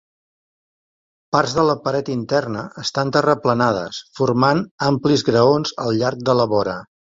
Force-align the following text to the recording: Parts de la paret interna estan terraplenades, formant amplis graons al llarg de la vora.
Parts 1.35 1.53
de 1.57 1.65
la 1.67 1.75
paret 1.83 2.09
interna 2.13 2.63
estan 2.85 3.13
terraplenades, 3.19 4.01
formant 4.23 4.65
amplis 4.89 5.27
graons 5.31 5.77
al 5.87 5.95
llarg 6.03 6.29
de 6.31 6.39
la 6.43 6.51
vora. 6.57 6.79